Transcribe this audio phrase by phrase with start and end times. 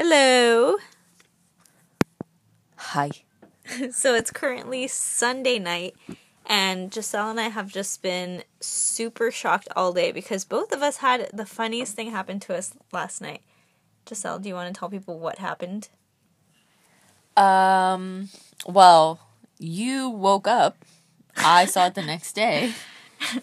[0.00, 0.76] Hello.
[2.76, 3.10] Hi.
[3.90, 5.96] So it's currently Sunday night,
[6.46, 10.98] and Giselle and I have just been super shocked all day because both of us
[10.98, 13.42] had the funniest thing happen to us last night.
[14.08, 15.88] Giselle, do you want to tell people what happened?
[17.36, 18.28] Um,
[18.68, 19.18] well,
[19.58, 20.76] you woke up.
[21.36, 22.72] I saw it the next day.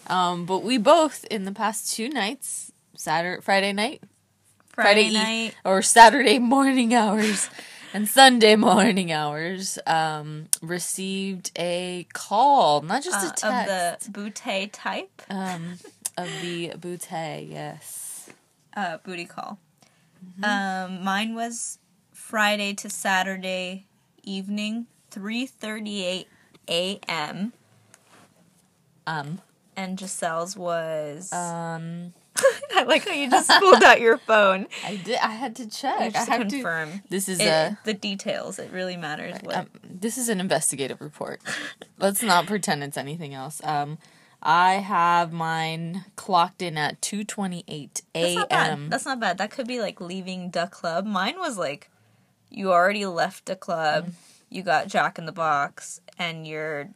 [0.06, 4.02] Um, but we both in the past two nights, Saturday, Friday night,
[4.76, 5.54] Friday, night.
[5.64, 7.48] or Saturday morning hours
[7.94, 14.20] and Sunday morning hours, um, received a call, not just uh, a text, of the
[14.20, 15.78] bootay type um,
[16.18, 17.50] of the bootay.
[17.50, 18.28] Yes.
[18.76, 19.58] uh, booty call.
[20.40, 20.44] Mm-hmm.
[20.44, 21.78] Um, mine was
[22.12, 23.86] Friday to Saturday
[24.24, 26.28] evening, three thirty eight
[26.68, 27.54] a.m.
[29.06, 29.40] Um.
[29.74, 31.32] and Giselle's was.
[31.32, 32.12] Um.
[32.76, 34.66] I like how you just pulled out your phone.
[34.84, 35.18] I did.
[35.18, 35.98] I had to check.
[35.98, 37.00] I Just to have to.
[37.08, 37.78] This is It- a.
[37.84, 38.58] the details.
[38.58, 39.36] It really matters.
[39.42, 41.40] What Um, this is an investigative report.
[41.98, 43.60] Let's not pretend it's anything else.
[43.64, 43.98] Um,
[44.42, 48.68] I have mine clocked in at two twenty eight That's not bad.
[48.70, 48.88] a.m.
[48.90, 49.38] That's not bad.
[49.38, 51.06] That could be like leaving the club.
[51.06, 51.90] Mine was like,
[52.50, 54.06] you already left the club.
[54.08, 54.12] Mm.
[54.50, 56.90] You got Jack in the Box, and you're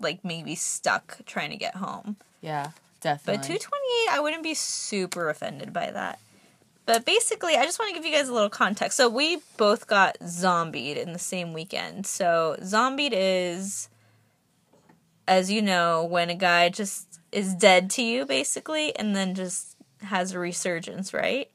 [0.00, 2.16] like maybe stuck trying to get home.
[2.40, 3.58] Yeah, But definitely.
[3.58, 6.18] twenty eight, I wouldn't be super offended by that.
[6.86, 8.96] But basically, I just want to give you guys a little context.
[8.96, 12.06] So we both got zombied in the same weekend.
[12.06, 13.90] So zombied is,
[15.26, 19.76] as you know, when a guy just is dead to you, basically, and then just
[20.02, 21.50] has a resurgence, right?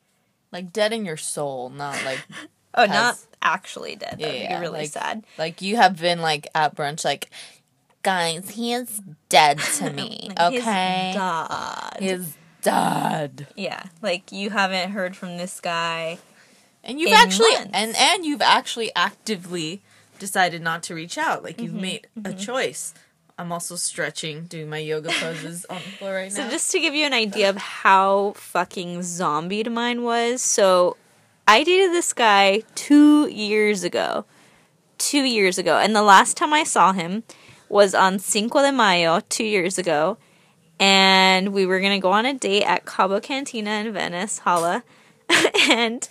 [0.52, 2.20] like dead in your soul, not like
[2.76, 4.18] Oh, Has- not actually dead.
[4.20, 5.24] That would Yeah, be really like- sad.
[5.40, 7.32] like you have been like at brunch, like
[8.04, 10.30] guys, he is dead to me.
[10.38, 11.98] Like, his okay, dad.
[12.00, 13.48] He's dead.
[13.56, 16.20] yeah, like you haven't heard from this guy.
[16.84, 17.72] And you've actually months.
[17.74, 19.82] and and you've actually actively
[20.20, 21.44] decided not to reach out.
[21.44, 21.64] Like Mm-hmm.
[21.64, 22.94] you've made a choice.
[23.40, 26.44] I'm also stretching, doing my yoga poses on the floor right now.
[26.46, 30.98] So just to give you an idea of how fucking zombied mine was, so
[31.48, 34.26] I dated this guy two years ago.
[35.00, 35.78] Two years ago.
[35.80, 37.24] And the last time I saw him
[37.70, 40.18] was on Cinco de Mayo, two years ago.
[40.80, 44.84] And we were gonna go on a date at Cabo Cantina in Venice, holla.
[45.70, 46.08] and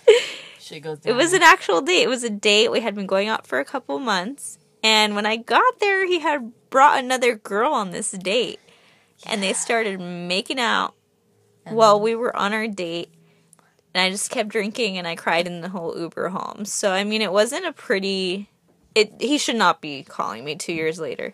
[1.05, 2.03] it was an actual date.
[2.03, 2.71] It was a date.
[2.71, 4.57] We had been going out for a couple months.
[4.81, 8.59] And when I got there, he had brought another girl on this date.
[9.25, 10.95] And they started making out
[11.69, 13.09] while we were on our date.
[13.93, 16.65] And I just kept drinking and I cried in the whole Uber home.
[16.65, 18.49] So I mean it wasn't a pretty
[18.95, 21.33] it he should not be calling me 2 years later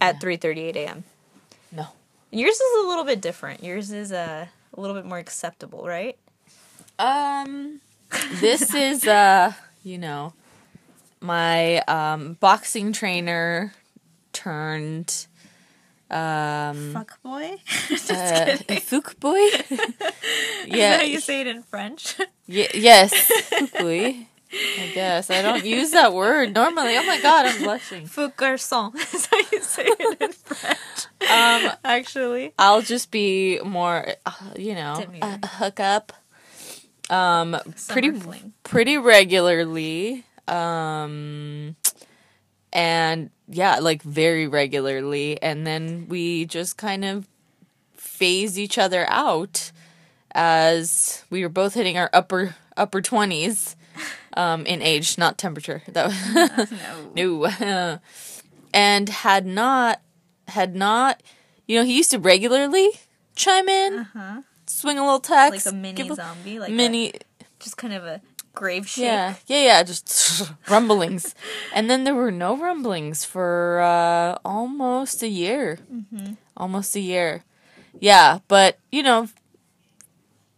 [0.00, 1.04] at 3:38 a.m.
[1.72, 1.86] no.
[2.30, 3.62] Yours is a little bit different.
[3.62, 4.46] Yours is uh,
[4.76, 6.16] a little bit more acceptable, right?
[6.98, 7.80] Um,
[8.40, 9.52] this is uh,
[9.82, 10.32] you know,
[11.20, 13.72] my um boxing trainer
[14.32, 15.26] turned
[16.10, 17.52] um Fuck boy.
[18.10, 18.56] uh,
[18.90, 19.38] Fook boy.
[20.66, 22.16] yeah, Is that how you say it in French?
[22.48, 23.14] y- yes,
[23.58, 24.26] Fook boy.
[24.54, 26.96] I guess I don't use that word normally.
[26.96, 28.06] Oh my god, I'm blushing.
[28.06, 30.78] Faux garçon is how you say it in French.
[31.22, 32.52] Um, Actually.
[32.58, 36.12] I'll just be more, uh, you know, a, a hookup.
[37.10, 37.56] Um,
[37.88, 38.52] pretty fling.
[38.62, 40.24] pretty regularly.
[40.48, 41.76] Um,
[42.72, 47.26] and yeah, like very regularly, and then we just kind of
[47.94, 49.70] phase each other out
[50.32, 53.76] as we were both hitting our upper upper twenties.
[54.36, 55.82] Um, in age, not temperature.
[55.92, 56.70] That was
[57.14, 57.46] No.
[57.60, 57.98] no.
[58.74, 60.00] and had not
[60.48, 61.22] had not
[61.66, 62.90] you know, he used to regularly
[63.36, 64.42] chime in, Uh-huh.
[64.66, 65.64] swing a little text.
[65.66, 67.12] Like a mini a zombie, like mini a,
[67.58, 68.20] just kind of a
[68.54, 69.04] grave shake.
[69.04, 69.34] Yeah.
[69.46, 71.34] Yeah, yeah, just rumblings.
[71.74, 75.78] and then there were no rumblings for uh almost a year.
[75.92, 76.34] Mm-hmm.
[76.56, 77.44] Almost a year.
[78.00, 79.28] Yeah, but you know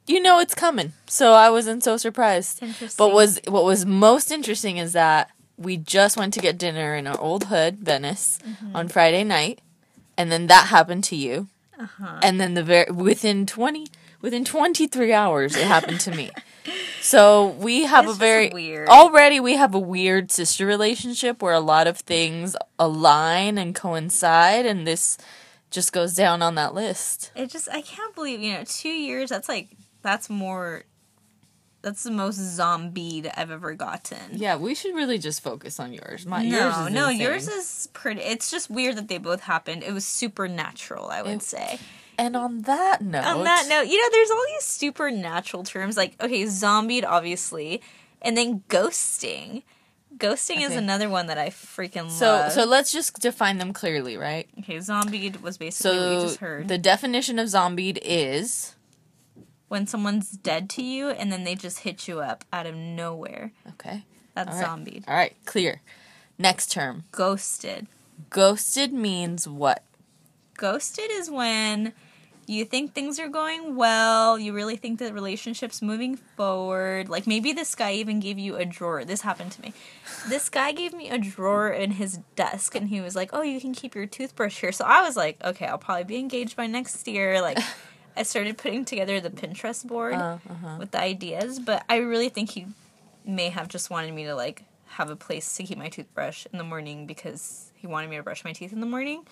[0.07, 0.93] you know it's coming.
[1.07, 2.63] So I wasn't so surprised.
[2.63, 2.97] Interesting.
[2.99, 7.07] But was what was most interesting is that we just went to get dinner in
[7.07, 8.77] our old hood, Venice, Mm-hmm.
[8.77, 9.61] on Friday night,
[10.17, 11.49] and then that happened to you.
[11.79, 12.21] Uh-huh.
[12.23, 13.87] And then the very within twenty
[14.23, 16.31] within twenty three hours, it happened to me.
[17.01, 18.89] So we have It's a very weird.
[18.89, 24.67] already we have a weird sister relationship where a lot of things align and coincide,
[24.67, 25.17] and this
[25.71, 27.31] just goes down on that list.
[27.37, 29.69] It just I can't believe, you know, two years, that's like
[30.07, 30.85] that's more
[31.83, 34.19] that's the most zombied I've ever gotten.
[34.33, 36.27] Yeah, we should really just focus on yours.
[36.27, 37.21] My no, yours is no, insane.
[37.21, 38.23] yours is pretty.
[38.23, 39.85] It's just weird that they both happened.
[39.85, 41.79] It was supernatural, I would say.
[42.19, 46.21] And on that note, On that note, you know, there's all these supernatural terms like
[46.23, 47.83] okay, zombied, obviously,
[48.23, 49.63] And then ghosting.
[50.17, 52.53] Ghosting is another one that I freaking So love.
[52.53, 54.49] so let's just define them clearly, right?
[54.61, 56.69] okay, zombied was basically what we So just heard.
[56.69, 58.75] the definition of zombied is
[59.69, 63.53] when someone's dead to you and then they just hit you up out of nowhere.
[63.71, 64.05] okay.
[64.35, 64.67] That's All right.
[64.67, 65.05] zombied.
[65.09, 65.81] All right, clear.
[66.39, 67.05] Next term.
[67.11, 67.87] Ghosted.
[68.29, 69.83] Ghosted means what?
[70.59, 71.95] Ghosted is when
[72.47, 77.09] you think things are going well, you really think the relationship's moving forward.
[77.09, 79.05] Like maybe this guy even gave you a drawer.
[79.05, 79.73] This happened to me.
[80.29, 83.61] This guy gave me a drawer in his desk and he was like, "Oh, you
[83.61, 86.67] can keep your toothbrush here." So I was like, "Okay, I'll probably be engaged by
[86.67, 87.59] next year." Like
[88.17, 90.77] I started putting together the Pinterest board Uh, uh-huh.
[90.79, 92.67] with the ideas, but I really think he
[93.25, 96.59] may have just wanted me to like have a place to keep my toothbrush in
[96.59, 99.27] the morning because he wanted me to brush my teeth in the morning.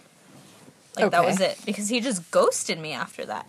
[0.96, 3.46] Like that was it because he just ghosted me after that.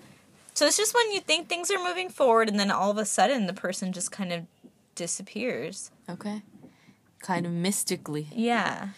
[0.53, 3.05] So it's just when you think things are moving forward and then all of a
[3.05, 4.45] sudden the person just kind of
[4.95, 5.91] disappears.
[6.09, 6.41] Okay.
[7.19, 8.27] Kind of mystically.
[8.33, 8.89] Yeah.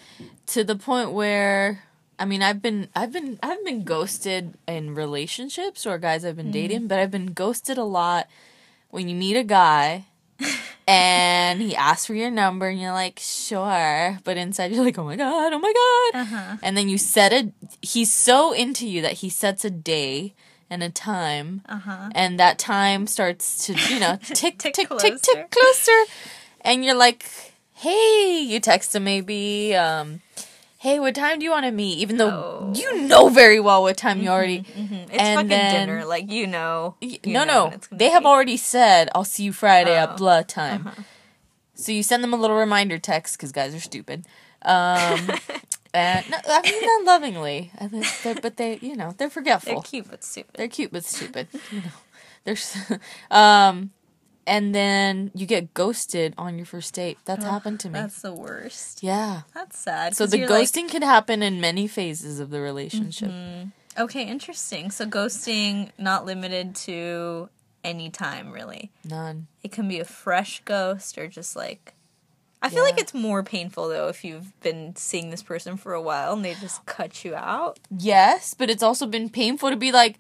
[0.48, 1.84] To the point where
[2.20, 6.52] I mean I've been I've been I've been ghosted in relationships or guys I've been
[6.52, 8.28] dating, but I've been ghosted a lot
[8.90, 10.06] when you meet a guy
[10.88, 14.20] and he asks for your number and you're like, sure.
[14.24, 15.74] But inside you're like, oh my god, oh my
[16.14, 16.22] god.
[16.22, 16.58] Uh-huh.
[16.64, 20.34] And then you set a he's so into you that he sets a day
[20.70, 22.10] and a time Uh-huh.
[22.14, 25.10] and that time starts to you know tick tick Tick tick closer.
[25.10, 26.04] tick tick closer
[26.62, 27.26] and you're like
[27.74, 30.20] hey you text him maybe um
[30.78, 32.74] hey what time do you want to meet even though Oh.
[32.76, 35.04] you know very well what time you already Mhm.
[35.10, 36.96] It's And fucking then- dinner, like you know.
[37.02, 40.04] You no know no they have already said i'll see you friday Oh.
[40.04, 41.02] at blah time Uh-huh.
[41.74, 44.26] so you send them a little reminder text because guys are stupid
[44.64, 45.20] um
[45.94, 49.82] and no, i mean not lovingly I think but they you know they're forgetful They're
[49.82, 50.56] cute but stupid.
[50.58, 51.48] they're cute but stupid.
[51.72, 51.96] You know,
[52.44, 52.58] they're
[53.32, 53.92] um,
[54.48, 57.20] and then you get ghosted on your first date.
[57.26, 58.00] That's happened to me.
[58.00, 59.04] That's the worst.
[59.04, 59.42] yeah.
[59.54, 60.16] That's sad.
[60.16, 63.30] So the you're like, ghosting can happen in many phases of the relationship.
[63.30, 64.02] Mm-hmm.
[64.04, 64.90] okay, interesting.
[64.90, 67.50] So ghosting not limited to
[67.84, 68.90] any time really.
[69.04, 69.48] None.
[69.64, 71.94] It can be a fresh ghost or just like
[72.62, 76.02] I feel like it's more painful though if you've been seeing this person for a
[76.02, 77.80] while and they just cut you out.
[77.96, 80.20] Yes, but it's also been painful to be like,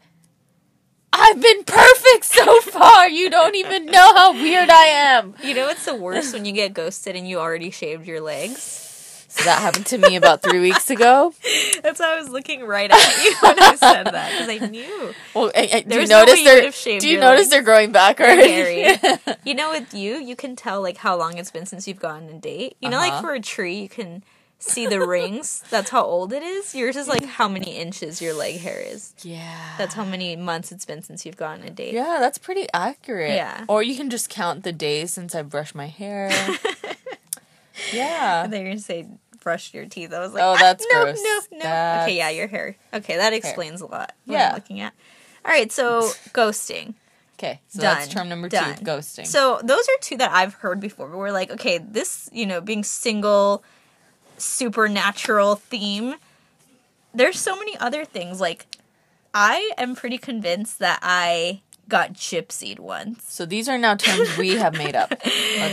[1.13, 3.09] I've been perfect so far.
[3.09, 5.35] You don't even know how weird I am.
[5.43, 8.83] You know what's the worst when you get ghosted and you already shaved your legs?
[9.29, 11.33] So that happened to me about three weeks ago.
[11.83, 15.13] That's why I was looking right at you when I said that because I knew.
[15.35, 17.49] Well, eh, eh, do you There's no notice they're do you notice legs.
[17.49, 18.97] they're growing back already?
[19.43, 22.23] You know, with you, you can tell like how long it's been since you've gone
[22.23, 22.77] on a date.
[22.81, 23.21] You know, like Uh-huh.
[23.21, 24.23] for a tree, you can
[24.59, 25.63] see the rings.
[25.69, 26.73] That's how old it is.
[26.75, 29.13] Yours is like how many inches your leg hair is.
[29.23, 29.75] yeah.
[29.77, 31.93] That's how many months it's been since you've gone on a date.
[31.93, 33.31] Yeah, that's pretty accurate.
[33.35, 33.65] Yeah.
[33.67, 36.29] Or you can just count the days since I brushed my hair.
[37.93, 38.43] yeah.
[38.43, 39.07] And then you're gonna say
[39.41, 40.11] brushed your teeth.
[40.13, 41.19] I was like, Oh, "Ah, that's no, gross.
[41.23, 41.63] no, no.
[41.63, 42.75] That's- Okay, yeah, your hair.
[42.93, 44.13] Okay, that explains a lot.
[44.25, 44.49] What Yeah.
[44.49, 44.93] I'm looking at.
[45.45, 46.01] All right, so
[46.33, 46.95] ghosting.
[47.39, 47.95] Okay, so Done.
[47.99, 48.77] that's term number Done.
[48.77, 49.27] two, ghosting.
[49.27, 51.07] So those are two that I've heard before.
[51.07, 53.63] But we're like, okay, this, you know, being single,
[54.37, 56.15] supernatural theme.
[57.13, 58.39] There's so many other things.
[58.39, 58.65] Like,
[59.33, 63.23] I am pretty convinced that I got gypsied once.
[63.33, 65.13] So these are now terms we have made up.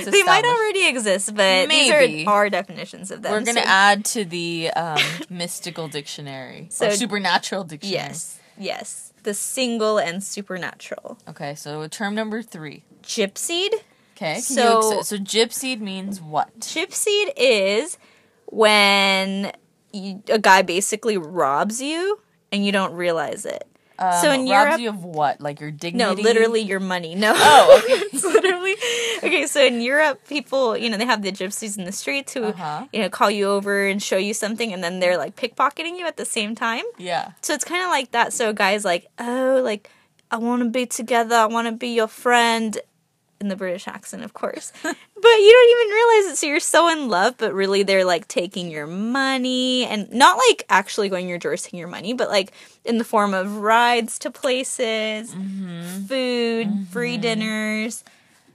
[0.04, 2.16] They might already exist, but Maybe.
[2.18, 3.32] these are our definitions of them.
[3.32, 4.98] We're gonna So- add to the um,
[5.30, 7.96] mystical dictionary So- or supernatural dictionary.
[7.96, 9.12] Yes, yes.
[9.24, 11.18] The single and supernatural.
[11.28, 12.84] Okay, so term number three.
[13.02, 13.70] Gypsied.
[14.16, 14.38] Okay.
[14.40, 16.58] So- ex- so gypsied means what?
[16.60, 17.98] Gypsied is
[18.46, 19.52] when
[19.92, 22.20] you, a guy basically robs you
[22.52, 23.66] and you don't realize it.
[23.98, 25.40] Um, So in robs Europe- you of what?
[25.40, 26.20] Like your dignity?
[26.20, 27.14] No, literally your money.
[27.14, 27.32] No.
[27.36, 28.02] Oh, okay.
[28.28, 28.74] literally.
[29.22, 32.44] Okay, so in Europe, people, you know, they have the gypsies in the streets who,
[32.46, 32.86] Uh-huh.
[32.92, 36.06] you know, call you over and show you something and then they're like pickpocketing you
[36.06, 36.82] at the same time.
[36.98, 37.32] Yeah.
[37.40, 38.32] So it's kind of like that.
[38.32, 39.88] So a guy's like, oh, like,
[40.30, 41.36] I want to be together.
[41.36, 42.76] I want to be your friend.
[43.40, 44.72] In the British accent, of course.
[44.82, 46.38] but you don't even realize it.
[46.38, 50.64] So you're so in love, but really they're like taking your money and not like
[50.68, 52.52] actually going your doors taking your money, but like
[52.84, 56.04] in the form of rides to places, mm-hmm.
[56.04, 57.22] food, free mm-hmm.
[57.22, 58.04] dinners.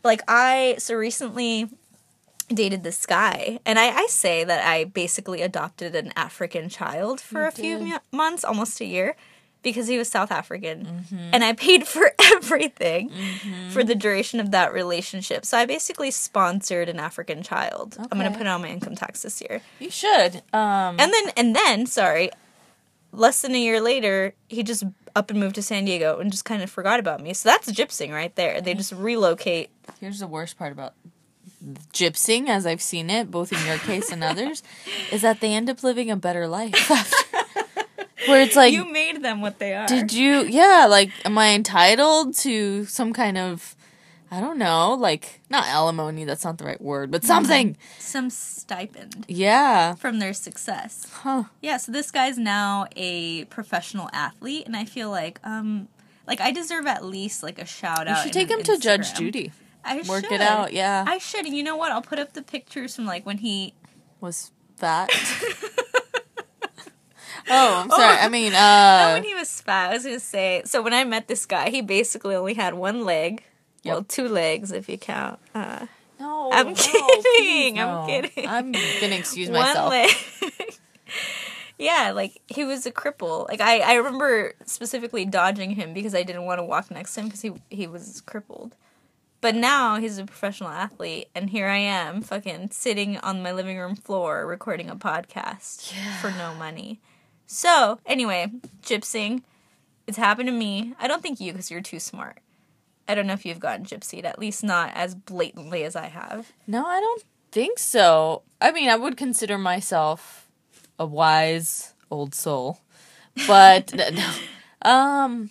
[0.03, 1.69] Like I, so recently
[2.53, 7.45] dated this guy and I, I say that i basically adopted an african child for
[7.45, 7.87] a few did.
[7.87, 9.15] mo- months almost a year
[9.61, 10.85] because he was south african.
[10.85, 11.29] Mm-hmm.
[11.33, 13.69] And i paid for everything mm-hmm.
[13.69, 15.45] for the duration of that relationship.
[15.45, 17.97] So i basically sponsored an african child.
[17.99, 19.61] I'm going to put it on my income tax this year.
[19.79, 20.37] You should.
[20.53, 22.31] Um, and then and then sorry
[23.11, 24.83] less than a year later he just
[25.15, 27.33] up and moved to san diego and just kind of forgot about me.
[27.33, 28.61] So that's gypsing right there.
[28.61, 28.77] They mm-hmm.
[28.77, 29.69] just relocate.
[29.99, 30.93] Here's the worst part about
[31.93, 34.63] gypsying, as I've seen it, both in your case and others,
[35.11, 36.91] is that they end up living a better life.
[38.27, 39.87] Where it's like, you made them what they are.
[39.87, 43.75] did you, yeah, like, am I entitled to some kind of,
[44.31, 47.77] I don't know, like, not alimony, that's not the right word, but something.
[47.97, 49.95] Some stipend Yeah.
[49.95, 51.07] from their success.
[51.11, 51.43] Huh.
[51.61, 55.87] Yeah, so this guy's now a professional athlete, and I feel like, um,
[56.27, 58.17] like I deserve at least like a shout out.
[58.17, 59.51] You should take him to Judge Judy.
[59.83, 60.33] I should Work should.
[60.33, 61.05] it out, yeah.
[61.07, 61.45] I should.
[61.45, 61.91] And you know what?
[61.91, 63.73] I'll put up the pictures from like when he.
[64.21, 65.09] Was fat.
[67.49, 68.17] oh, I'm sorry.
[68.17, 69.91] I mean, Not uh, when he was fat.
[69.91, 70.61] I was gonna say.
[70.65, 73.43] So when I met this guy, he basically only had one leg.
[73.83, 73.93] Yep.
[73.93, 75.39] Well, two legs if you count.
[75.55, 75.85] Uh,
[76.19, 78.47] no, I'm no, kidding, please, I'm kidding.
[78.47, 79.89] I'm gonna excuse one myself.
[79.89, 80.11] One leg.
[81.79, 83.47] yeah, like he was a cripple.
[83.47, 87.21] Like I, I remember specifically dodging him because I didn't want to walk next to
[87.21, 88.75] him because he he was crippled.
[89.41, 93.77] But now he's a professional athlete, and here I am, fucking sitting on my living
[93.77, 96.99] room floor recording a podcast for no money.
[97.51, 98.51] So anyway,
[98.83, 99.41] gypsying,
[100.05, 100.93] it's happened to me.
[100.99, 102.41] I don't think you, because you're too smart.
[103.07, 106.53] I don't know if you've gotten gypsied, at least not as blatantly as I have.
[106.67, 108.43] No, I don't think so.
[108.61, 110.47] I mean, I would consider myself
[110.99, 112.81] a wise old soul,
[113.47, 114.31] but no.
[114.87, 115.49] um,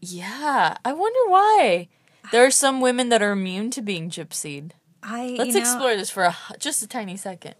[0.00, 1.86] yeah, I wonder why.
[2.32, 4.72] There are some women that are immune to being gypsied.
[5.04, 7.54] I Let's you know, explore this for a, just a tiny second.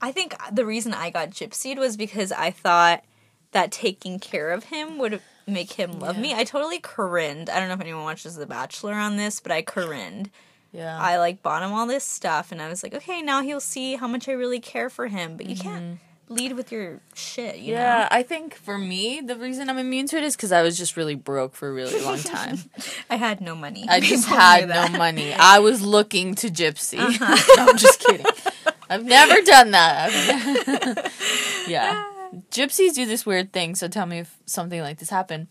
[0.00, 3.04] I think the reason I got gypsied was because I thought
[3.52, 6.34] that taking care of him would make him love me.
[6.34, 7.48] I totally Corinne.
[7.52, 10.30] I don't know if anyone watches The Bachelor on this, but I Corinne.
[10.72, 10.98] Yeah.
[11.00, 13.96] I like bought him all this stuff, and I was like, okay, now he'll see
[13.96, 15.36] how much I really care for him.
[15.38, 17.80] But you can't lead with your shit, you Mm-hmm.
[17.80, 18.08] yeah, know.
[18.10, 20.94] I think for me, the reason I'm immune to it is because I was just
[20.98, 22.58] really broke for a really long time.
[23.10, 23.86] I had no money.
[23.88, 25.32] I just People had no money.
[25.32, 26.98] I was looking to gypsy.
[26.98, 27.54] Uh-huh.
[27.56, 28.26] no, I'm just kidding.
[28.88, 31.12] I've never done that.
[31.68, 32.04] yeah.
[32.50, 35.48] Gypsies do this weird thing, so tell me if something like this happened.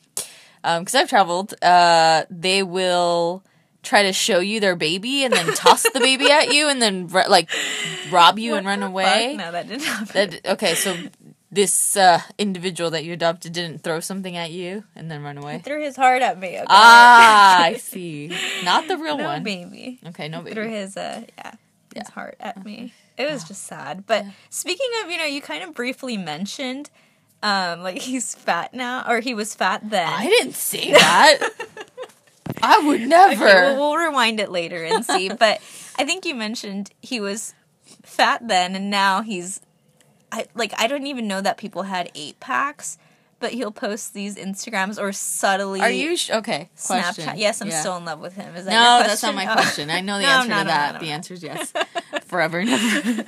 [0.61, 3.43] Because I've traveled, uh, they will
[3.83, 7.07] try to show you their baby and then toss the baby at you and then
[7.07, 7.49] like
[8.11, 9.35] rob you and run Fuck, away.
[9.37, 10.13] No, that didn't happen.
[10.13, 10.95] That okay, so
[11.51, 15.59] this uh, individual that you adopted didn't throw something at you and then run away.
[15.63, 16.57] threw his heart at me.
[16.57, 16.65] Okay?
[16.67, 18.35] Ah, I see.
[18.65, 19.43] Not the real no one.
[19.43, 19.99] baby.
[20.07, 21.51] Okay, no threw his uh yeah
[21.95, 22.93] his heart at me.
[23.17, 24.05] It was just sad.
[24.05, 26.89] But speaking of, you know, you kind of briefly mentioned
[27.43, 30.07] um like he's fat now or he was fat then.
[30.07, 31.49] I didn't say that.
[32.61, 33.33] I would never.
[33.33, 35.29] Okay, well, we'll rewind it later and see.
[35.39, 35.61] but
[35.97, 37.53] I think you mentioned he was
[38.03, 39.61] fat then and now he's
[40.31, 42.97] I like I don't even know that people had eight packs,
[43.39, 46.69] but he'll post these Instagrams or subtly Are you sh- okay?
[46.85, 47.25] Question.
[47.25, 47.37] Snapchat.
[47.37, 47.79] Yes, I'm Yeah.
[47.79, 48.55] still in love with him.
[48.55, 49.53] Is that No, your that's not my Oh.
[49.53, 49.89] question.
[49.89, 50.99] I know the No, answer no, to no, that.
[50.99, 51.73] the answer is yes.
[52.25, 53.25] Forever and ever.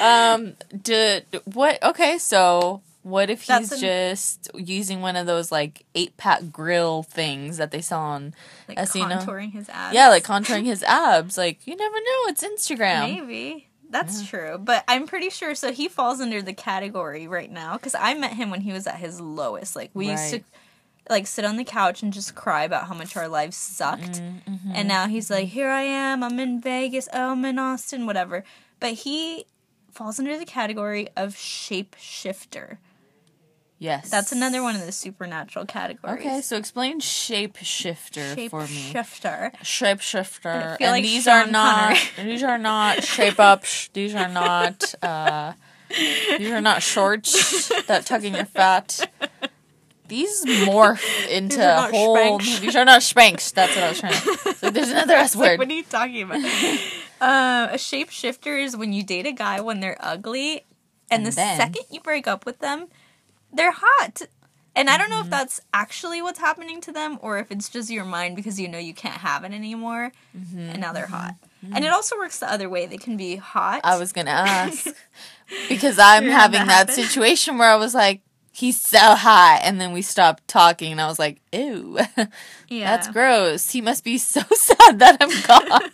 [0.00, 1.20] um, d-
[1.52, 1.82] what?
[1.82, 7.02] Okay, so what if he's an- just using one of those like eight pack grill
[7.02, 8.34] things that they sell on?
[8.68, 9.94] Like contouring his abs.
[9.94, 11.38] Yeah, like contouring his abs.
[11.38, 12.22] Like you never know.
[12.26, 13.00] It's Instagram.
[13.26, 13.67] Maybe.
[13.90, 14.58] That's true.
[14.58, 18.34] But I'm pretty sure so he falls under the category right now cuz I met
[18.34, 19.74] him when he was at his lowest.
[19.76, 20.40] Like we used to
[21.08, 24.20] like sit on the couch and just cry about how much our lives sucked.
[24.20, 24.72] Mm-hmm.
[24.74, 26.22] And now he's like, "Here I am.
[26.22, 27.08] I'm in Vegas.
[27.12, 28.44] Oh, I'm in Austin, whatever."
[28.78, 29.46] But he
[29.90, 32.78] falls under the category of shapeshifter.
[33.80, 36.18] Yes, That's another one of the supernatural categories.
[36.20, 38.92] Okay, so explain shapeshifter for me.
[38.92, 39.54] Shapeshifter.
[39.62, 41.96] Shapeshifter, and like these Sean are not.
[42.24, 43.64] These are not shape up.
[43.64, 44.94] sh- These are not.
[45.02, 45.52] Uh,
[46.36, 49.08] these are not shorts that tug in your fat.
[50.08, 52.16] These morph into are whole.
[52.40, 52.60] Spanx.
[52.60, 53.52] These are not Spanx.
[53.52, 54.54] That's what I was trying to.
[54.54, 55.58] So there's another S word.
[55.58, 56.38] What are you talking about?
[57.20, 60.64] uh, a shapeshifter is when you date a guy when they're ugly,
[61.10, 62.88] and, And the then- second you break up with them,
[63.52, 64.22] they're hot.
[64.76, 65.12] And I don't Mm-hmm.
[65.18, 68.60] know if that's actually what's happening to them or if it's just your mind because
[68.60, 70.58] you know you can't have it anymore, Mm-hmm.
[70.70, 71.34] and now they're hot.
[71.72, 72.86] And it also works the other way.
[72.86, 73.80] They can be hot.
[73.82, 74.86] I was gonna ask
[75.68, 78.20] because I'm You had having that situation where I was like,
[78.52, 81.98] "He's so hot," and then we stopped talking, and I was like, "Ew."
[82.68, 82.96] yeah.
[82.96, 83.70] That's gross.
[83.70, 85.90] He must be so sad that I'm gone.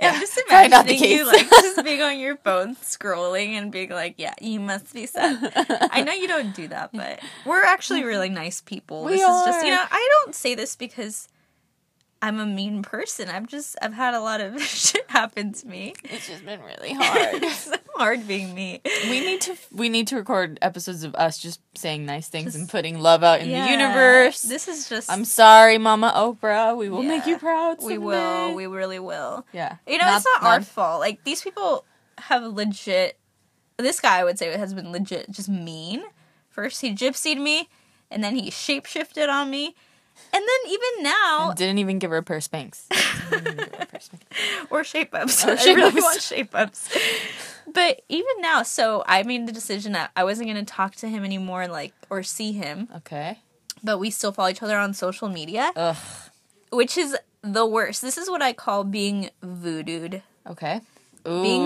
[0.00, 3.50] Yeah, I'm just probably not the imagining you like just being on your phone scrolling
[3.50, 5.52] and being like, "Yeah, you must be sad."
[5.90, 8.36] I know you don't do that, but we're actually really mm-hmm.
[8.36, 9.04] nice people.
[9.04, 11.28] We this is just, you know, I don't say this because
[12.22, 13.28] I'm a mean person.
[13.28, 15.94] I've just I've had a lot of shit happen to me.
[16.04, 17.42] it's just been really hard.
[17.96, 18.80] Hard being me.
[19.08, 22.68] We need to we need to record episodes of us just saying nice things and
[22.68, 24.42] putting love out in the universe.
[24.42, 25.10] This is just.
[25.10, 26.76] I'm sorry, Mama Oprah.
[26.76, 27.82] We will make you proud.
[27.82, 28.54] we will.
[28.54, 29.46] We really will.
[29.52, 29.76] yeah.
[29.86, 31.00] You know, it's not our fault.
[31.00, 31.84] Like these people
[32.18, 33.18] have legit.
[33.76, 36.04] This guy, I would say, has been legit just mean.
[36.48, 37.68] First, he gypsied me,
[38.10, 39.74] and then he shapeshifted on me,
[40.32, 42.68] and then even now, Didn't even give her a pair of Didn't
[43.48, 44.66] even give her of Spanx.
[44.70, 45.44] or shape ups.
[45.44, 46.00] Or I really ups.
[46.02, 46.88] want shape ups.
[47.72, 51.08] But even now, so I made the decision that I wasn't going to talk to
[51.08, 52.88] him anymore, like or see him.
[52.96, 53.38] Okay.
[53.82, 55.96] But we still follow each other on social media, Ugh.
[56.70, 58.00] which is the worst.
[58.02, 60.22] This is what I call being voodooed.
[60.46, 60.80] Okay.
[61.26, 61.42] Ooh.
[61.42, 61.62] Being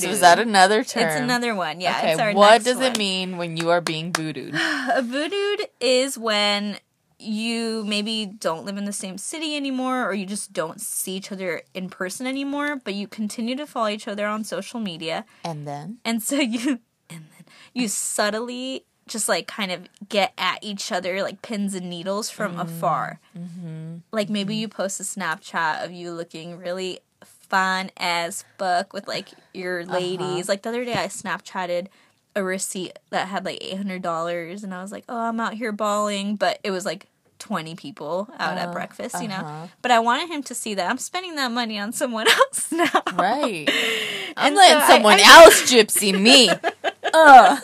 [0.00, 0.10] So voodooed.
[0.10, 1.04] is that another term?
[1.04, 1.80] It's another one.
[1.80, 2.10] Yeah, okay.
[2.12, 2.86] it's our what does one.
[2.92, 4.54] it mean when you are being voodooed?
[4.54, 6.78] A voodooed is when
[7.18, 11.32] you maybe don't live in the same city anymore or you just don't see each
[11.32, 15.24] other in person anymore, but you continue to follow each other on social media.
[15.44, 16.80] and then And so you
[17.10, 21.88] and then you subtly just like kind of get at each other like pins and
[21.88, 22.60] needles from mm-hmm.
[22.60, 23.20] afar.
[23.36, 23.96] Mm-hmm.
[24.12, 24.62] Like maybe mm-hmm.
[24.62, 29.92] you post a Snapchat of you looking really fun as fuck with like your uh-huh.
[29.92, 30.48] ladies.
[30.48, 31.88] Like the other day I Snapchatted
[32.36, 35.54] a receipt that had like eight hundred dollars and I was like, Oh, I'm out
[35.54, 37.06] here bawling," but it was like
[37.38, 39.34] twenty people out at breakfast, you know.
[39.36, 39.66] uh-huh.
[39.82, 43.02] But I wanted him to see that I'm spending that money on someone else now.
[43.14, 43.68] right.
[44.36, 46.50] I'm And letting so someone I- else gypsy me.
[46.50, 47.62] Ugh.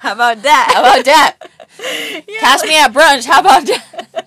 [0.00, 0.70] How about that?
[0.74, 1.36] How about that?
[2.40, 3.24] Cash me at brunch.
[3.24, 4.26] How about that?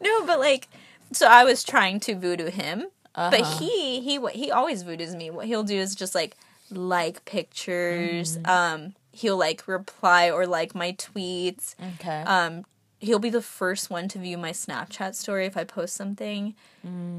[0.00, 0.68] No, but like,
[1.12, 3.58] so I was trying to voodoo him, but Uh-huh.
[3.58, 5.30] he he he always voodoos me.
[5.30, 6.36] What he'll do is just like
[6.76, 8.38] like pictures.
[8.38, 8.48] Mm.
[8.48, 11.74] Um, he'll like reply or like my tweets.
[12.00, 12.22] Okay.
[12.22, 12.64] Um,
[13.00, 16.54] he'll be the first one to view my Snapchat story if I post something.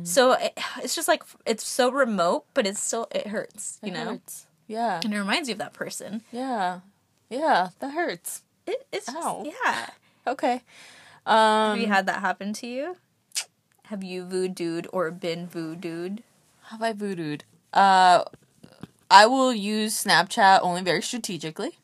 [0.03, 4.05] So it, it's just like it's so remote, but it's still it hurts, you know,
[4.05, 4.45] hurts.
[4.67, 4.99] Yeah.
[5.03, 6.21] and it reminds you of that person.
[6.31, 6.79] Yeah.
[7.29, 7.69] Yeah.
[7.79, 8.43] That hurts.
[8.67, 9.89] It, it's just, yeah.
[10.27, 10.61] Okay.
[11.25, 12.97] Have you Um, had that happen to you?
[13.85, 16.19] Have you voodooed or been voodooed?
[16.67, 17.41] have I voodooed?
[17.73, 18.23] Uh,
[19.13, 21.77] I will use Snapchat only very strategically.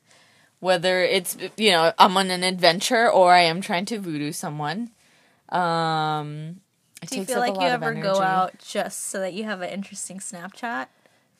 [0.60, 4.92] Whether it's you know I'm on an adventure or I am trying to voodoo someone.
[5.50, 6.62] Um,
[7.08, 10.20] Do you feel like you ever go out just so that you have an interesting
[10.20, 10.88] Snapchat?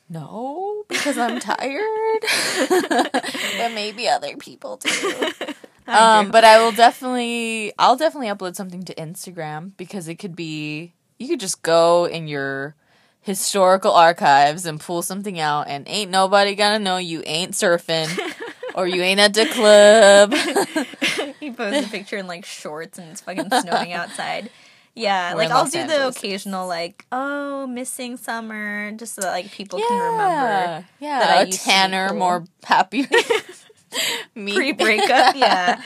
[0.08, 2.24] No, because I'm tired.
[2.68, 5.14] but maybe other people do.
[5.86, 10.94] Um, but I will definitely, I'll definitely upload something to Instagram because it could be,
[11.18, 12.74] you could just go in your
[13.30, 18.08] historical archives and pull something out, and ain't nobody gonna know you ain't surfing
[18.74, 20.34] or you ain't at the club.
[21.40, 24.50] he posts a picture in like shorts and it's fucking snowing outside.
[24.94, 29.30] Yeah, Or like I'll Los do the occasional like, oh, missing summer, just so that
[29.30, 32.18] like people can remember yeah, that I a used to be tanner, cool.
[32.18, 33.06] more happy.
[34.34, 34.54] Me.
[34.54, 35.36] pre breakup.
[35.36, 35.80] yeah,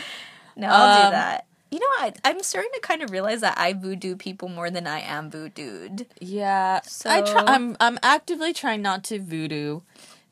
[0.56, 1.46] no, I'll Um, do that.
[1.74, 4.86] You know, I, I'm starting to kind of realize that I voodoo people more than
[4.86, 6.06] I am voodooed.
[6.20, 9.80] Yeah, I So- try, I'm I'm actively trying not to voodoo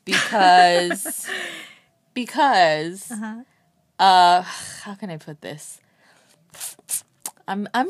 [0.04, 1.26] because
[2.14, 3.42] because Uh-huh.
[3.98, 4.42] uh
[4.84, 5.80] how can I put this?
[7.48, 7.88] I'm I'm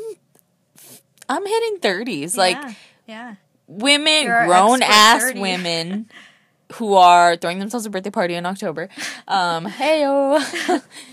[1.29, 2.73] I'm hitting 30s like yeah,
[3.07, 3.35] yeah.
[3.67, 5.41] women grown ass 30.
[5.41, 6.09] women
[6.77, 8.89] who are throwing themselves a birthday party in October.
[9.29, 10.41] Um heyo.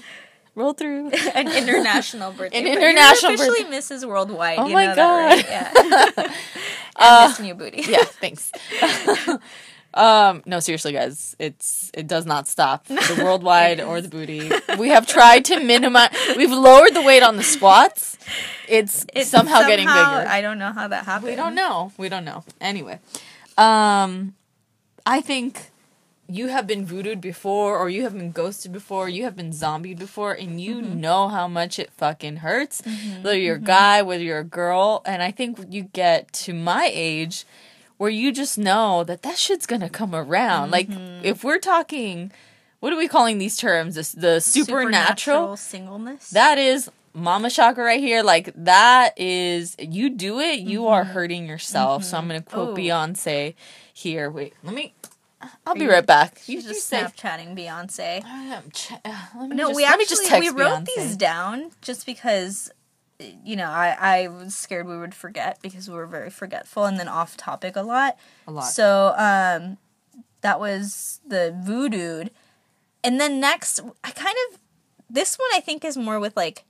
[0.60, 1.10] Roll through.
[1.34, 2.60] an international birthday.
[2.60, 4.06] An international You're officially Mrs.
[4.06, 4.60] Worldwide.
[4.60, 6.26] Oh you my know that, right?
[6.28, 6.34] Yeah.
[7.02, 7.86] Uh, Miss New Booty.
[7.88, 8.52] yeah, thanks.
[9.94, 14.52] um, no, seriously, guys, it's it does not stop the worldwide or the booty.
[14.78, 16.10] We have tried to minimize.
[16.36, 18.18] We've lowered the weight on the squats.
[18.68, 19.98] It's, It's somehow, getting bigger.
[20.28, 21.30] I don't know how that happened.
[21.30, 21.94] we don't know.
[21.98, 22.44] We don't know.
[22.60, 23.00] Anyway,
[23.58, 24.36] um,
[25.06, 25.69] I think
[26.30, 29.98] you have been voodooed before, or you have been ghosted before, you have been zombied
[29.98, 31.00] before, and you Mm-hmm.
[31.02, 32.82] know how much it fucking hurts.
[33.22, 36.90] Whether you're a guy, whether you're a girl, and I think you get to my
[36.94, 37.46] age
[37.98, 40.72] where you just know that that shit's gonna come around.
[40.72, 41.26] Like Mm-hmm.
[41.26, 42.32] if we're talking,
[42.80, 43.96] what are we calling these terms?
[43.96, 45.58] This, the supernatural.
[45.58, 46.30] singleness.
[46.30, 48.24] That is mama chakra right here.
[48.24, 51.12] Like that is you do it, you are Mm-hmm.
[51.14, 52.04] hurting yourself.
[52.04, 52.76] So I'm gonna quote Oh.
[52.76, 53.56] Beyonce
[53.94, 54.30] here.
[54.30, 54.94] Wait, let me.
[55.66, 56.42] I'll be you- right back.
[56.48, 57.02] You just just say.
[57.02, 58.24] Snapchatting Beyonce.
[58.26, 60.62] I am ch- uh, let me No, just, we let me actually just text we
[60.62, 60.96] wrote Beyonce.
[60.98, 62.72] these down just because
[63.44, 66.98] you know, I, I was scared we would forget because we were very forgetful and
[66.98, 68.18] then off topic a lot.
[68.48, 68.62] a lot.
[68.62, 69.78] So um
[70.42, 72.26] that was the voodoo,
[73.04, 74.60] And then next I kind of
[75.10, 76.64] this one I think is more with like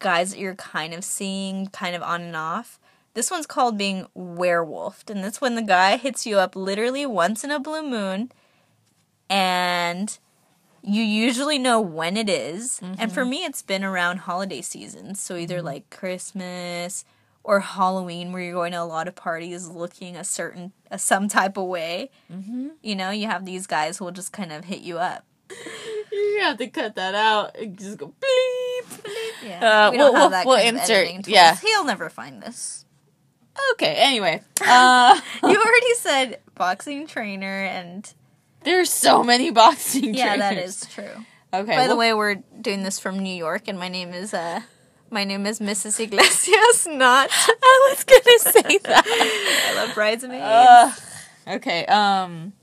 [0.00, 2.80] guys that you're kind of seeing kind of on and off.
[3.14, 7.44] This one's called being werewolfed, and that's when the guy hits you up literally once
[7.44, 8.32] in a blue moon
[9.28, 10.18] and
[10.82, 12.80] you usually know when it is.
[12.82, 13.10] And Mm-hmm.
[13.10, 15.20] for me, it's been around holiday seasons.
[15.20, 17.04] So either like Christmas
[17.44, 21.28] or Halloween, where you're going to a lot of parties looking a certain, a, some
[21.28, 22.10] type of way.
[22.32, 22.68] Mm-hmm.
[22.82, 25.24] You know, you have these guys who will just kind of hit you up.
[26.14, 28.84] You have to cut that out and just go bleep.
[28.84, 29.48] bleep.
[29.48, 31.32] Yeah, Uh, we'll- we'll- we'll kind of insert- editing tools.
[31.34, 31.56] yeah.
[31.56, 32.84] He'll never find this.
[33.72, 34.42] Okay, anyway.
[34.66, 38.12] Uh, You already said boxing trainer, and
[38.64, 40.82] there's so many boxing yeah, that trainers.
[40.82, 41.24] is true.
[41.54, 41.76] Okay.
[41.76, 44.60] By the way, we're doing this from New York, and my name is uh,
[45.10, 46.00] my name is Mrs.
[46.00, 46.86] Iglesias.
[46.90, 49.04] Not I was gonna say that.
[49.06, 50.42] I love bridesmaids.
[50.42, 50.92] Uh,
[51.56, 51.84] okay.
[51.86, 52.54] Um.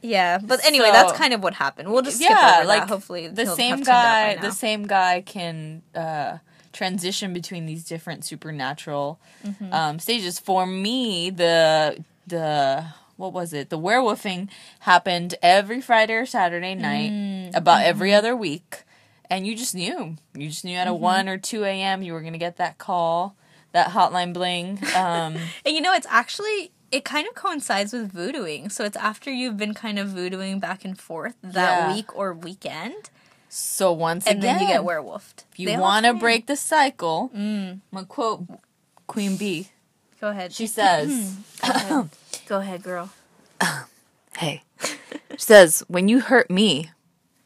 [0.00, 1.90] yeah, but anyway, so- that's kind of what happened.
[1.92, 2.88] We'll just skip yeah, over like that.
[2.88, 4.40] Hopefully, the same have turned out by guy.
[4.40, 6.38] The same guy can uh,
[6.76, 9.72] transition between these different supernatural Mm-hmm.
[9.72, 10.38] um, stages.
[10.38, 12.84] For me, the the
[13.16, 13.70] what was it?
[13.70, 14.48] The werewolfing
[14.80, 17.88] happened every Friday or Saturday night, Mm, about mm-hmm.
[17.90, 18.82] every other week,
[19.30, 20.16] and you just knew.
[20.34, 21.02] You just knew at a Mm-hmm.
[21.02, 22.02] one or two a.m.
[22.02, 23.34] you were gonna get that call,
[23.72, 24.78] that hotline bling.
[24.94, 28.70] Um, And you know, it's actually it kind of coincides with voodooing.
[28.70, 31.94] So it's after you've been kind of voodooing back and forth that Yeah.
[31.94, 33.10] week or weekend,
[33.58, 35.44] so once and again, then you get werewolfed.
[35.52, 37.70] if you want to break the cycle, Mm.
[37.72, 38.44] I'm gonna quote
[39.06, 39.68] Queen Bee.
[40.20, 40.52] Go ahead.
[40.52, 41.36] She says.
[41.62, 42.08] Go ahead.
[42.48, 43.10] Go ahead, girl.
[44.38, 44.62] Hey.
[45.30, 46.90] She says, when you hurt me,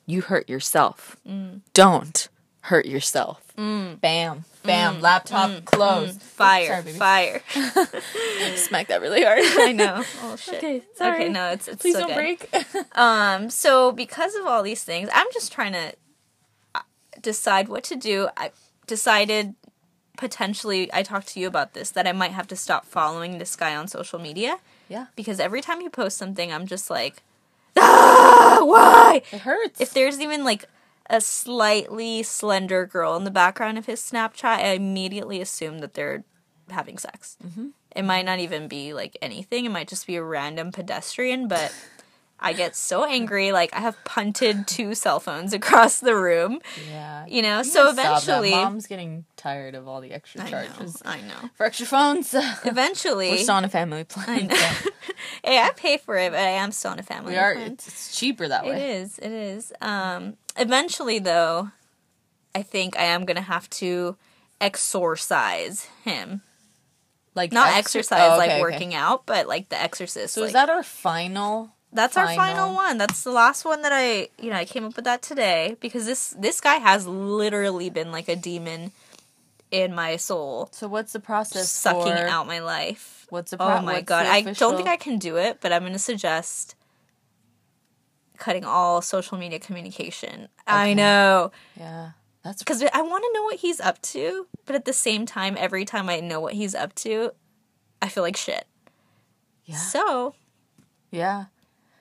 [0.07, 1.17] you hurt yourself.
[1.29, 1.61] Mm.
[1.73, 2.29] Don't
[2.63, 3.41] hurt yourself.
[3.57, 4.45] Bam.
[4.63, 5.01] Bam.
[5.01, 6.21] Laptop closed.
[6.23, 6.83] Fire.
[6.83, 7.43] Sorry, fire.
[8.57, 9.41] Smack that really hard.
[9.43, 10.05] I know.
[10.23, 10.57] Oh shit.
[10.57, 11.25] Okay, sorry.
[11.25, 12.15] Okay, no, it's it's Please so don't good.
[12.15, 12.97] break.
[12.97, 15.95] Um, so because of all these things, I'm just trying to
[16.75, 16.81] uh,
[17.21, 18.29] decide what to do.
[18.37, 18.51] I
[18.87, 19.55] decided
[20.17, 23.57] potentially I talked to you about this that I might have to stop following this
[23.57, 25.07] guy on social media yeah.
[25.17, 27.23] because every time he posts something, I'm just like,
[27.79, 29.23] ah, why?
[29.33, 29.81] It hurts.
[29.81, 30.67] If there's even like
[31.11, 36.25] a slightly slender girl in the background of his Snapchat, I immediately assume that they're
[36.71, 37.37] having sex.
[37.45, 37.69] Mm-hmm.
[37.97, 39.65] It might not even be like anything.
[39.65, 41.75] It might just be a random pedestrian, but
[42.39, 43.51] I get so angry.
[43.53, 46.61] Like I have punted two cell phones across the room.
[46.89, 47.27] yeah.
[47.27, 48.07] You know, so Stop that.
[48.23, 51.51] eventually, Mom's getting tired of all the extra I know, charges I know.
[51.55, 52.35] for extra phones.
[52.65, 54.29] Eventually, We're still on a family plan.
[54.29, 54.91] I know.
[55.45, 57.33] hey, I pay for it, but I am still on a family.
[57.33, 57.55] We are.
[57.55, 57.73] plan.
[57.73, 58.77] It's, it's cheaper that way.
[58.81, 59.19] It is.
[59.19, 59.73] It is.
[59.81, 61.71] Um, eventually, though,
[62.55, 64.17] I think I am gonna have to
[64.61, 66.43] exorcise him.
[67.35, 68.61] Like Not exer- exercise Oh, okay, like okay.
[68.61, 70.35] working out, but like the exorcist.
[70.35, 71.73] So like, is that our final?
[71.93, 72.75] that's our final final?
[72.75, 72.99] one.
[72.99, 76.07] That's the last one that I, you know, I came up with that today because
[76.07, 78.93] this this guy has literally been like a demon
[79.71, 81.71] in my soul, So what's the process?
[81.71, 83.27] sucking for, out my life.
[83.31, 83.57] What's the?
[83.63, 85.83] Oh pro- Oh my god, the I don't think I can do it, but I'm
[85.83, 86.75] going to suggest
[88.41, 90.49] cutting all social media communication.
[90.67, 91.53] I know.
[91.79, 92.11] Yeah,
[92.43, 95.55] that's because I want to know what he's up to, but at the same time,
[95.59, 97.33] every time I know what he's up to,
[98.03, 98.67] I feel like shit.
[99.65, 99.77] yeah.
[99.77, 100.35] So
[101.13, 101.45] Yeah.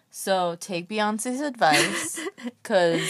[0.09, 2.19] So take Beyonce's advice
[2.63, 3.07] because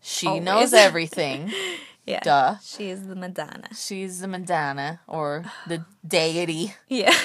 [0.00, 0.42] she Always.
[0.44, 1.52] knows everything.
[2.06, 2.56] yeah, Duh.
[2.62, 3.68] she is the Madonna.
[3.74, 6.74] She's the Madonna or the deity.
[6.88, 7.14] Yeah.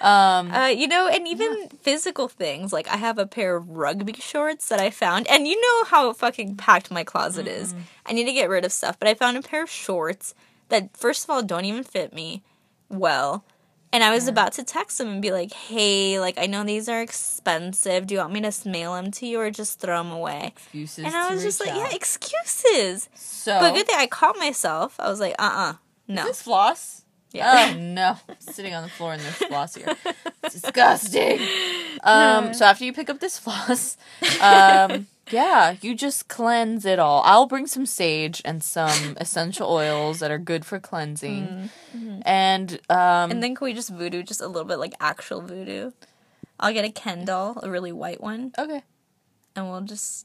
[0.00, 2.72] Um, Uh, you know, and even physical things.
[2.72, 6.12] Like, I have a pair of rugby shorts that I found, and you know how
[6.12, 7.74] fucking packed my closet is.
[8.06, 10.34] I need to get rid of stuff, but I found a pair of shorts
[10.68, 12.42] that, first of all, don't even fit me
[12.88, 13.44] well.
[13.92, 16.88] And I was about to text them and be like, hey, like, I know these
[16.88, 18.06] are expensive.
[18.06, 20.48] Do you want me to mail them to you or just throw them away?
[20.48, 21.04] excuses.
[21.06, 21.76] And I was just like, out.
[21.78, 23.08] yeah, excuses.
[23.14, 24.94] So But good thing I caught myself.
[24.98, 25.72] I was like, uh uh
[26.06, 26.24] no.
[26.24, 27.04] this floss.
[27.32, 27.72] Yeah.
[27.74, 29.94] Oh no, sitting on the floor and there's floss here.
[30.44, 31.40] It's disgusting.
[32.04, 33.96] Um, so after you pick up this floss,
[34.40, 37.22] um, yeah, you just cleanse it all.
[37.24, 41.70] I'll bring some sage and some essential oils that are good for cleansing,
[42.22, 45.90] and um, And then can we just voodoo just a little bit like actual voodoo?
[46.60, 48.82] I'll get a Ken doll, a really white one, okay,
[49.56, 50.24] and we'll just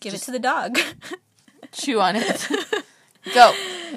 [0.00, 0.78] give Just- it to the dog.
[1.72, 2.48] chew on it.
[3.34, 3.52] Go.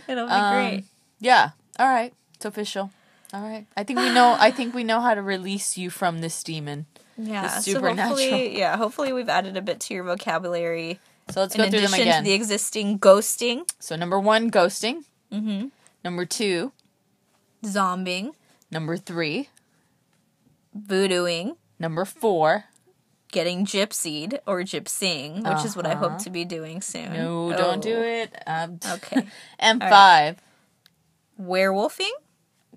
[0.08, 0.84] It'll be Um, great.
[1.20, 1.52] Yeah.
[1.80, 2.14] All right.
[2.36, 2.92] It's official.
[3.34, 3.66] All right.
[3.78, 4.36] I think we know.
[4.40, 6.86] I think we know how to release you from this demon.
[7.18, 11.54] Yeah, it's so hopefully, yeah, hopefully we've added a bit to your vocabulary So let's
[11.54, 12.24] in go through them again.
[12.24, 15.04] to the existing ghosting, so number one, ghosting.
[15.32, 15.68] mm-hmm.
[16.04, 16.72] Number two,
[17.64, 18.32] zombing,
[18.72, 19.50] number three,
[20.78, 22.66] voodooing, number four.
[23.32, 26.20] getting gypsied or gypsying, which is what I hope Uh-huh.
[26.20, 27.14] to be doing soon.
[27.14, 28.02] No, don't do Oh.
[28.02, 28.44] it.
[28.46, 29.26] Um, Okay.
[29.58, 30.36] and All right.
[31.42, 32.12] Werewolfing,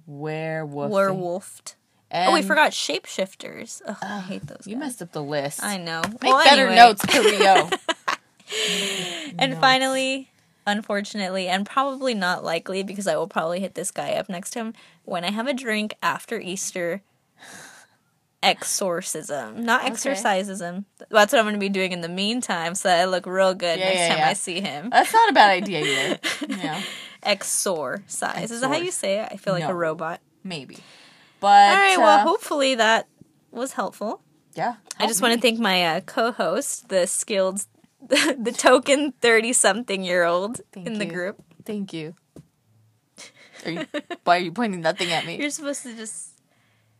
[0.06, 0.90] werewolf.
[0.92, 1.74] werewolfed.
[2.10, 3.82] And oh, we forgot shapeshifters.
[3.86, 4.66] Ugh, I hate those.
[4.66, 4.80] You guys.
[4.80, 5.62] messed up the list.
[5.62, 6.00] I know.
[6.22, 6.76] Make Well, better anyway.
[6.76, 7.70] notes, Carrillo.
[9.38, 10.30] And finally,
[10.66, 14.74] unfortunately, and probably not likely because I will probably hit this guy up next time
[15.04, 17.02] when I have a drink after Easter.
[18.42, 19.92] Exorcism, not Okay.
[19.94, 20.84] exorcisism.
[21.08, 23.54] That's what I'm going to be doing in the meantime, so that I look real
[23.54, 24.28] good Yeah, next yeah, time yeah.
[24.28, 24.90] I see him.
[24.90, 26.18] That's not a bad idea either.
[26.48, 26.82] Yeah,
[27.24, 28.50] Exorcise.
[28.50, 29.28] Is that how you say it?
[29.32, 29.70] I feel like No.
[29.70, 30.20] a robot.
[30.42, 30.78] maybe.
[31.40, 31.98] But All right.
[31.98, 33.06] Well, uh, hopefully that
[33.50, 34.20] was helpful.
[34.54, 34.76] yeah.
[34.98, 37.64] I just want to thank my uh, co-host, the skilled,
[38.08, 41.42] the token thirty-something-year-old Thank in the group.
[41.64, 42.14] Thank you.
[43.66, 43.86] Are you.
[44.24, 45.36] Why are you pointing that thing at me?
[45.40, 46.30] You're supposed to just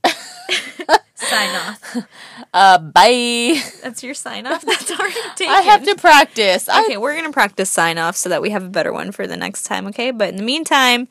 [1.15, 1.97] sign off.
[2.53, 3.61] Uh, bye.
[3.83, 4.63] That's your sign off.
[4.67, 5.53] That's already taken.
[5.53, 6.69] I have to practice.
[6.69, 9.27] I Okay, we're gonna practice sign off so that we have a better one for
[9.27, 9.89] the next time.
[9.89, 11.09] Okay, but in the meantime,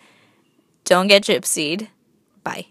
[0.85, 1.89] don't get gypsied.
[2.45, 2.67] Bye.